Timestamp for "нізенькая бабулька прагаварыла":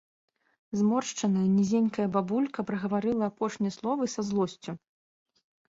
1.57-3.23